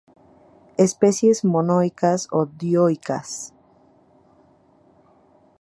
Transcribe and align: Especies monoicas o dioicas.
Especies 0.85 1.41
monoicas 1.45 2.21
o 2.39 2.39
dioicas. 2.59 3.29